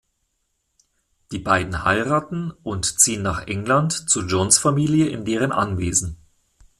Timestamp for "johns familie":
4.25-5.05